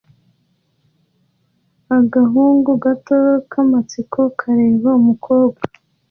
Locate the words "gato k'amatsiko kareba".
2.83-4.89